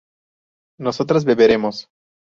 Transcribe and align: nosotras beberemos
nosotras 0.79 1.23
beberemos 1.25 1.87